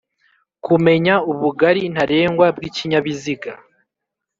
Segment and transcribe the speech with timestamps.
[0.65, 3.51] Kumenya ubugari ntarengwa bw'ikinyabiziga.